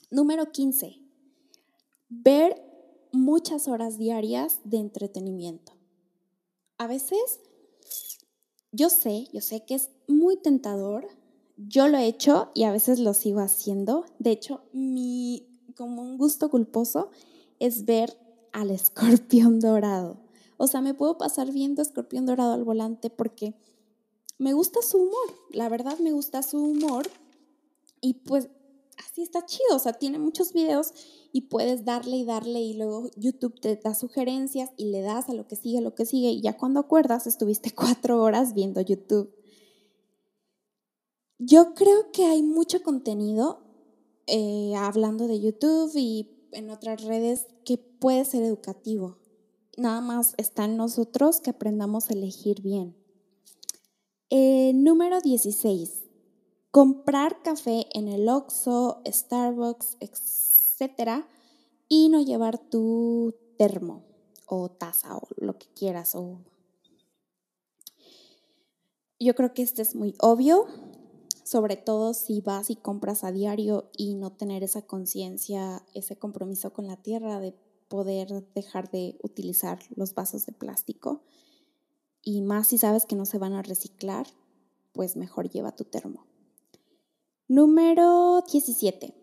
Número 0.09 0.51
15. 0.51 1.03
Ver 2.09 2.59
muchas 3.11 3.67
horas 3.67 3.99
diarias 3.99 4.59
de 4.63 4.77
entretenimiento. 4.77 5.73
A 6.79 6.87
veces 6.87 7.41
yo 8.71 8.89
sé, 8.89 9.27
yo 9.33 9.41
sé 9.41 9.65
que 9.65 9.75
es 9.75 9.89
muy 10.07 10.37
tentador. 10.37 11.07
Yo 11.57 11.87
lo 11.87 11.97
he 11.97 12.07
hecho 12.07 12.51
y 12.53 12.63
a 12.63 12.71
veces 12.71 12.99
lo 12.99 13.13
sigo 13.13 13.39
haciendo. 13.39 14.05
De 14.19 14.31
hecho, 14.31 14.61
mi 14.71 15.45
como 15.75 16.01
un 16.01 16.17
gusto 16.17 16.49
culposo 16.49 17.09
es 17.59 17.85
ver 17.85 18.17
al 18.51 18.69
escorpión 18.71 19.59
dorado. 19.59 20.17
O 20.57 20.67
sea, 20.67 20.81
me 20.81 20.93
puedo 20.93 21.17
pasar 21.17 21.51
viendo 21.51 21.81
escorpión 21.81 22.25
dorado 22.25 22.53
al 22.53 22.63
volante 22.63 23.09
porque 23.09 23.55
me 24.37 24.53
gusta 24.53 24.81
su 24.81 24.97
humor. 24.97 25.35
La 25.51 25.69
verdad 25.69 25.97
me 25.99 26.11
gusta 26.11 26.43
su 26.43 26.57
humor. 26.57 27.09
Y 28.01 28.15
pues 28.15 28.49
así 28.99 29.21
está 29.21 29.45
chido. 29.45 29.75
O 29.75 29.79
sea, 29.79 29.93
tiene 29.93 30.19
muchos 30.19 30.53
videos 30.53 30.93
y 31.31 31.41
puedes 31.41 31.85
darle 31.85 32.17
y 32.17 32.25
darle 32.25 32.59
y 32.61 32.73
luego 32.73 33.09
YouTube 33.15 33.59
te 33.59 33.75
da 33.75 33.95
sugerencias 33.95 34.71
y 34.77 34.85
le 34.85 35.01
das 35.01 35.29
a 35.29 35.33
lo 35.33 35.47
que 35.47 35.55
sigue, 35.55 35.79
a 35.79 35.81
lo 35.81 35.95
que 35.95 36.05
sigue 36.05 36.29
y 36.29 36.41
ya 36.41 36.57
cuando 36.57 36.79
acuerdas 36.79 37.27
estuviste 37.27 37.71
cuatro 37.75 38.21
horas 38.21 38.53
viendo 38.53 38.81
YouTube. 38.81 39.33
Yo 41.37 41.73
creo 41.73 42.11
que 42.11 42.25
hay 42.25 42.43
mucho 42.43 42.83
contenido 42.83 43.61
eh, 44.27 44.73
hablando 44.75 45.27
de 45.27 45.39
YouTube 45.39 45.91
y 45.95 46.29
en 46.51 46.69
otras 46.69 47.03
redes 47.03 47.47
que 47.63 47.77
puede 47.77 48.25
ser 48.25 48.43
educativo. 48.43 49.17
Nada 49.77 50.01
más 50.01 50.33
está 50.37 50.65
en 50.65 50.75
nosotros 50.75 51.39
que 51.39 51.51
aprendamos 51.51 52.09
a 52.09 52.13
elegir 52.13 52.61
bien. 52.61 52.95
Eh, 54.29 54.73
número 54.75 55.21
16. 55.21 56.08
Comprar 56.71 57.41
café 57.41 57.87
en 57.93 58.07
el 58.07 58.29
Oxxo, 58.29 59.01
Starbucks, 59.05 59.97
etcétera, 59.99 61.27
y 61.87 62.09
no 62.09 62.21
llevar 62.21 62.59
tu 62.59 63.35
termo 63.57 64.03
o 64.45 64.69
taza 64.69 65.17
o 65.17 65.27
lo 65.37 65.57
que 65.57 65.65
quieras. 65.75 66.15
Yo 69.19 69.35
creo 69.35 69.53
que 69.53 69.63
este 69.63 69.81
es 69.81 69.95
muy 69.95 70.15
obvio, 70.19 70.67
sobre 71.43 71.75
todo 71.75 72.13
si 72.13 72.41
vas 72.41 72.69
y 72.69 72.75
compras 72.75 73.23
a 73.23 73.31
diario 73.31 73.89
y 73.97 74.13
no 74.13 74.31
tener 74.31 74.63
esa 74.63 74.83
conciencia, 74.83 75.83
ese 75.95 76.17
compromiso 76.17 76.71
con 76.71 76.85
la 76.85 76.97
tierra 76.97 77.39
de 77.39 77.55
poder 77.87 78.47
dejar 78.53 78.91
de 78.91 79.17
utilizar 79.23 79.79
los 79.95 80.13
vasos 80.13 80.45
de 80.45 80.53
plástico. 80.53 81.23
Y 82.21 82.43
más 82.43 82.67
si 82.67 82.77
sabes 82.77 83.07
que 83.07 83.15
no 83.15 83.25
se 83.25 83.39
van 83.39 83.53
a 83.53 83.63
reciclar, 83.63 84.27
pues 84.93 85.17
mejor 85.17 85.49
lleva 85.49 85.75
tu 85.75 85.85
termo. 85.85 86.28
Número 87.51 88.43
17 88.43 89.15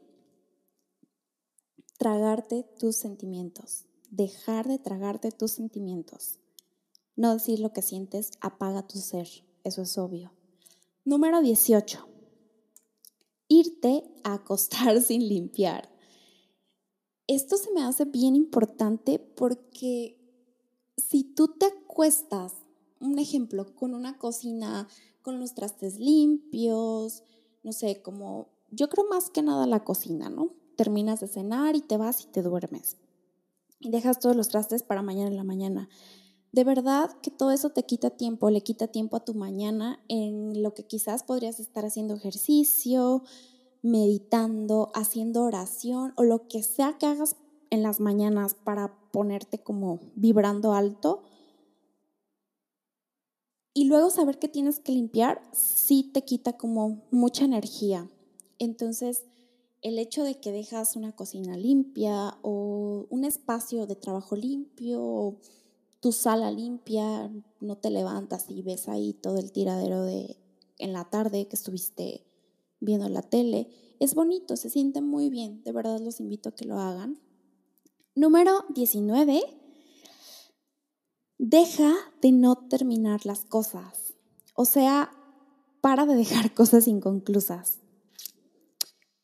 tragarte 1.97 2.65
tus 2.77 2.97
sentimientos, 2.97 3.85
dejar 4.11 4.67
de 4.67 4.81
tragarte 4.81 5.31
tus 5.31 5.53
sentimientos. 5.53 6.41
No 7.15 7.35
decir 7.35 7.61
lo 7.61 7.73
que 7.73 7.83
sientes 7.83 8.33
apaga 8.41 8.85
tu 8.85 8.99
ser, 8.99 9.29
eso 9.63 9.83
es 9.83 9.97
obvio. 9.97 10.33
Número 11.05 11.41
18. 11.41 12.05
Irte 13.47 14.03
a 14.25 14.35
acostar 14.35 15.01
sin 15.03 15.29
limpiar. 15.29 15.89
Esto 17.29 17.57
se 17.57 17.71
me 17.71 17.85
hace 17.85 18.07
bien 18.07 18.35
importante 18.35 19.21
porque 19.21 20.19
si 20.97 21.23
tú 21.23 21.55
te 21.57 21.67
acuestas, 21.67 22.55
un 22.99 23.21
ejemplo, 23.21 23.73
con 23.77 23.95
una 23.95 24.19
cocina, 24.19 24.89
con 25.23 25.39
los 25.39 25.55
trastes 25.55 26.01
limpios, 26.01 27.23
no 27.67 27.75
sé, 27.75 28.01
como 28.01 28.49
yo 28.71 28.89
creo 28.89 29.07
más 29.07 29.29
que 29.29 29.43
nada 29.43 29.67
la 29.67 29.85
cocina, 29.85 30.31
¿no? 30.31 30.53
terminas 30.77 31.21
de 31.21 31.27
cenar 31.27 31.75
y 31.75 31.81
te 31.81 31.97
vas 31.97 32.23
y 32.23 32.27
te 32.29 32.43
duermes. 32.43 32.97
Y 33.81 33.91
dejas 33.91 34.21
todos 34.21 34.37
los 34.37 34.49
trastes 34.49 34.83
para 34.83 35.03
mañana 35.03 35.29
en 35.29 35.37
la 35.37 35.45
mañana. 35.45 35.89
De 36.53 36.65
verdad 36.65 37.11
que 37.23 37.31
todo 37.31 37.51
eso 37.51 37.71
te 37.71 37.85
quita 37.85 38.11
tiempo, 38.11 38.51
le 38.51 38.63
quita 38.63 38.87
tiempo 38.87 39.17
a 39.17 39.25
tu 39.25 39.35
mañana 39.35 40.01
en 40.09 40.63
lo 40.63 40.75
que 40.75 40.87
quizás 40.87 41.25
podrías 41.25 41.61
estar 41.61 41.85
haciendo 41.85 42.15
ejercicio, 42.15 43.25
meditando, 43.83 44.91
haciendo 44.95 45.43
oración 45.43 46.13
o 46.17 46.23
lo 46.23 46.47
que 46.49 46.63
sea 46.63 46.97
que 46.99 47.07
hagas 47.07 47.37
en 47.71 47.83
las 47.83 48.01
mañanas 48.01 48.55
para 48.55 48.97
ponerte 49.11 49.63
como 49.63 50.01
vibrando 50.15 50.73
alto. 50.73 51.23
Y 53.77 53.85
luego 53.85 54.09
saber 54.09 54.39
que 54.39 54.49
tienes 54.49 54.79
que 54.81 54.93
limpiar 54.93 55.43
sí 55.53 56.11
te 56.15 56.25
quita 56.25 56.57
como 56.57 57.03
mucha 57.11 57.45
energía. 57.45 58.09
Entonces, 58.59 59.27
el 59.83 59.99
hecho 59.99 60.25
de 60.25 60.41
que 60.41 60.51
dejas 60.51 60.97
una 60.97 61.15
cocina 61.15 61.59
limpia 61.59 62.39
o 62.41 63.07
un 63.11 63.27
espacio 63.27 63.87
de 63.87 63.95
trabajo 63.95 64.35
limpio, 64.35 65.37
tu 66.01 66.13
sala 66.13 66.51
limpia, 66.51 67.31
no 67.61 67.77
te 67.77 67.91
levantas 67.91 68.47
y 68.49 68.63
ves 68.63 68.89
ahí 68.89 69.13
todo 69.13 69.37
el 69.37 69.53
tiradero 69.53 70.05
de 70.05 70.39
en 70.79 70.95
la 70.95 71.11
tarde 71.11 71.47
que 71.47 71.57
estuviste 71.57 72.25
viendo 72.81 73.11
la 73.11 73.21
tele, 73.21 73.69
es 74.01 74.15
bonito, 74.15 74.57
se 74.57 74.71
siente 74.71 75.03
muy 75.03 75.29
bien, 75.29 75.63
de 75.65 75.73
verdad 75.73 76.01
los 76.01 76.19
invito 76.19 76.49
a 76.49 76.55
que 76.55 76.65
lo 76.65 76.81
hagan. 76.81 77.21
Número 78.15 78.65
19. 78.71 79.66
Deja 81.39 81.93
de 82.23 82.33
no 82.33 82.57
terminar 82.57 83.27
las 83.27 83.45
cosas. 83.45 84.15
O 84.55 84.65
sea, 84.65 85.11
para 85.81 86.07
de 86.07 86.15
dejar 86.15 86.55
cosas 86.55 86.89
inconclusas. 86.89 87.79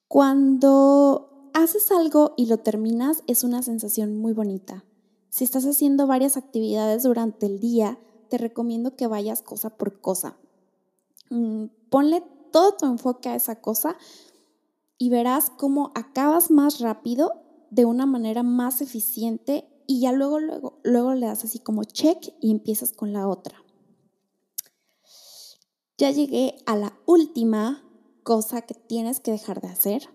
Cuando 0.09 1.51
haces 1.55 1.91
algo 1.91 2.35
y 2.37 2.47
lo 2.47 2.59
terminas 2.59 3.23
es 3.27 3.45
una 3.45 3.63
sensación 3.63 4.17
muy 4.17 4.33
bonita. 4.33 4.85
Si 5.31 5.45
estás 5.45 5.65
haciendo 5.65 6.07
varias 6.07 6.37
actividades 6.37 7.05
durante 7.05 7.47
el 7.47 7.59
día, 7.61 7.99
te 8.29 8.37
recomiendo 8.37 8.95
que 8.97 9.07
vayas 9.07 9.41
cosa 9.41 9.71
por 9.71 10.01
cosa. 10.01 10.37
Mm, 11.31 11.67
ponle 11.89 12.23
todo 12.51 12.77
tu 12.77 12.85
enfoque 12.85 13.31
a 13.31 13.35
esa 13.35 13.57
cosa 13.63 13.97
y 14.99 15.09
verás 15.09 15.51
cómo 15.51 15.93
acabas 15.95 16.51
más 16.51 16.81
rápido, 16.81 17.33
de 17.71 17.87
una 17.87 18.05
manera 18.05 18.43
más 18.43 18.83
eficiente 18.83 19.72
y 19.93 20.01
ya 20.01 20.13
luego, 20.13 20.41
luego, 20.41 20.81
luego 20.85 21.13
le 21.13 21.27
das 21.27 21.45
así 21.45 21.59
como 21.59 21.85
check 21.85 22.33
y 22.41 22.51
empiezas 22.51 22.93
con 22.93 23.13
la 23.13 23.29
otra. 23.29 23.63
Ya 25.99 26.11
llegué 26.11 26.57
a 26.65 26.77
la 26.77 26.99
última 27.05 27.85
cosa 28.23 28.63
que 28.63 28.73
tienes 28.73 29.21
que 29.21 29.33
dejar 29.33 29.61
de 29.61 29.69
hacer. 29.69 30.09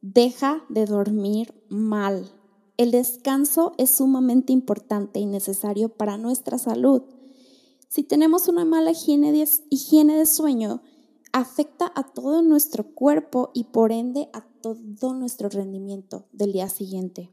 Deja 0.00 0.64
de 0.70 0.86
dormir 0.86 1.62
mal. 1.68 2.32
El 2.78 2.90
descanso 2.90 3.72
es 3.76 3.94
sumamente 3.94 4.54
importante 4.54 5.20
y 5.20 5.26
necesario 5.26 5.90
para 5.90 6.16
nuestra 6.16 6.56
salud. 6.56 7.02
Si 7.88 8.02
tenemos 8.02 8.48
una 8.48 8.64
mala 8.64 8.92
higiene 8.92 9.30
de, 9.32 9.46
higiene 9.68 10.16
de 10.16 10.24
sueño, 10.24 10.80
afecta 11.34 11.92
a 11.94 12.02
todo 12.14 12.40
nuestro 12.40 12.94
cuerpo 12.94 13.50
y 13.52 13.64
por 13.64 13.92
ende 13.92 14.30
a 14.32 14.48
todo 14.62 15.12
nuestro 15.12 15.50
rendimiento 15.50 16.24
del 16.32 16.52
día 16.52 16.70
siguiente. 16.70 17.30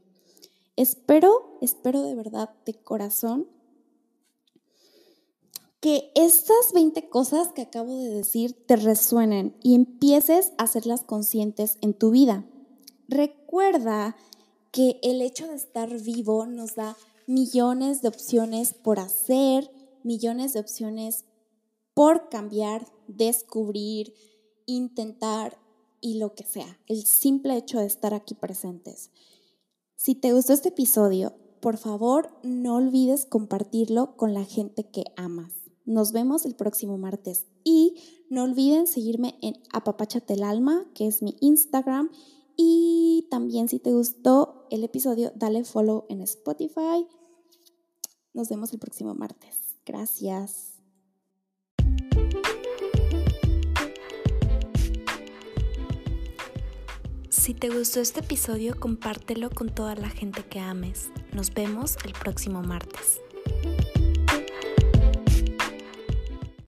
Espero, 0.76 1.58
espero 1.62 2.02
de 2.02 2.14
verdad, 2.14 2.50
de 2.64 2.74
corazón, 2.74 3.48
que 5.80 6.10
estas 6.14 6.72
20 6.74 7.08
cosas 7.08 7.52
que 7.52 7.62
acabo 7.62 7.96
de 7.96 8.08
decir 8.08 8.54
te 8.66 8.76
resuenen 8.76 9.56
y 9.62 9.74
empieces 9.74 10.52
a 10.58 10.64
hacerlas 10.64 11.02
conscientes 11.02 11.78
en 11.80 11.94
tu 11.94 12.10
vida. 12.10 12.44
Recuerda 13.08 14.16
que 14.70 14.98
el 15.02 15.22
hecho 15.22 15.46
de 15.48 15.54
estar 15.54 15.88
vivo 16.02 16.46
nos 16.46 16.74
da 16.74 16.96
millones 17.26 18.02
de 18.02 18.08
opciones 18.08 18.74
por 18.74 18.98
hacer, 18.98 19.70
millones 20.02 20.52
de 20.52 20.60
opciones 20.60 21.24
por 21.94 22.28
cambiar, 22.28 22.86
descubrir, 23.06 24.12
intentar 24.66 25.58
y 26.00 26.18
lo 26.18 26.34
que 26.34 26.44
sea. 26.44 26.78
El 26.86 27.04
simple 27.04 27.56
hecho 27.56 27.78
de 27.78 27.86
estar 27.86 28.12
aquí 28.12 28.34
presentes. 28.34 29.10
Si 29.96 30.14
te 30.14 30.34
gustó 30.34 30.52
este 30.52 30.68
episodio, 30.68 31.34
por 31.60 31.78
favor 31.78 32.30
no 32.42 32.76
olvides 32.76 33.24
compartirlo 33.24 34.14
con 34.16 34.34
la 34.34 34.44
gente 34.44 34.88
que 34.88 35.04
amas. 35.16 35.52
Nos 35.86 36.12
vemos 36.12 36.44
el 36.44 36.54
próximo 36.54 36.98
martes 36.98 37.46
y 37.64 37.96
no 38.28 38.44
olviden 38.44 38.86
seguirme 38.86 39.38
en 39.40 39.54
Apapachate 39.72 40.34
el 40.34 40.42
Alma, 40.42 40.84
que 40.94 41.06
es 41.06 41.22
mi 41.22 41.36
Instagram. 41.40 42.10
Y 42.56 43.26
también 43.30 43.68
si 43.68 43.78
te 43.78 43.92
gustó 43.92 44.66
el 44.70 44.84
episodio, 44.84 45.32
dale 45.34 45.64
follow 45.64 46.04
en 46.10 46.20
Spotify. 46.20 47.06
Nos 48.34 48.50
vemos 48.50 48.72
el 48.74 48.78
próximo 48.78 49.14
martes. 49.14 49.56
Gracias. 49.86 50.74
Si 57.46 57.54
te 57.54 57.68
gustó 57.68 58.00
este 58.00 58.18
episodio, 58.18 58.74
compártelo 58.74 59.50
con 59.50 59.68
toda 59.68 59.94
la 59.94 60.10
gente 60.10 60.42
que 60.42 60.58
ames. 60.58 61.12
Nos 61.32 61.54
vemos 61.54 61.96
el 62.04 62.12
próximo 62.12 62.60
martes. 62.60 63.20